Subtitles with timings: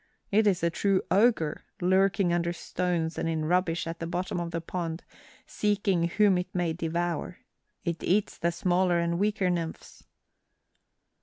[0.31, 4.49] It is a true ogre, lurking under stones and in rubbish at the bottom of
[4.49, 5.03] the pond
[5.45, 7.37] seeking whom it may devour.
[7.83, 10.07] It eats the smaller and weaker nymphs."